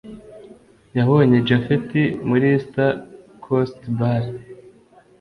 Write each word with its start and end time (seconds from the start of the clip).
yabonye 0.97 1.37
japhet 1.47 1.89
muri 2.27 2.45
EAST 2.55 2.75
COAST 3.43 3.79
BAR 3.97 4.23